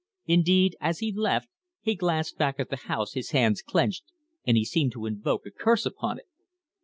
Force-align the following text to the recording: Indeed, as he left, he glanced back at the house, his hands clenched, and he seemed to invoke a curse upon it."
Indeed, 0.25 0.75
as 0.81 0.97
he 0.97 1.11
left, 1.13 1.47
he 1.79 1.93
glanced 1.93 2.35
back 2.39 2.59
at 2.59 2.71
the 2.71 2.75
house, 2.89 3.13
his 3.13 3.29
hands 3.33 3.61
clenched, 3.61 4.03
and 4.47 4.57
he 4.57 4.65
seemed 4.65 4.93
to 4.93 5.05
invoke 5.05 5.45
a 5.45 5.51
curse 5.51 5.85
upon 5.85 6.17
it." 6.17 6.25